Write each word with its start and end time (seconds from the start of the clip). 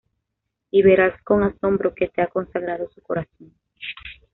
Y 0.71 0.81
verás 0.81 1.21
con 1.21 1.43
asombro 1.43 1.93
que 1.93 2.07
te 2.07 2.23
ha 2.23 2.27
consagrado 2.27 2.89
su 2.89 3.03
corazón"". 3.03 3.53